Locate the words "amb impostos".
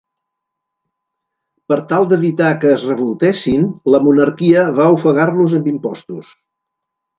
5.63-6.35